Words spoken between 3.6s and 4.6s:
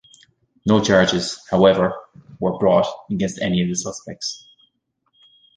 of the suspects.